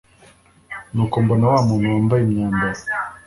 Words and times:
nuko 0.93 1.15
mbona 1.23 1.45
wa 1.51 1.59
muntu 1.67 1.85
wambaye 1.93 2.21
imyambaro 2.25 2.79